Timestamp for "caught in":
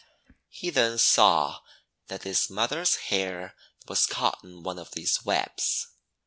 4.07-4.63